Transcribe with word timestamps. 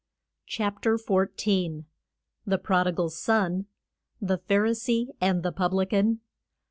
CHAPTER 0.47 0.97
XIV. 0.97 1.83
THE 2.47 2.57
PRODIGAL 2.57 3.11
SON. 3.11 3.67
THE 4.19 4.39
PHARISEE 4.39 5.09
AND 5.21 5.43
THE 5.43 5.51
PUBLICAN. 5.51 6.21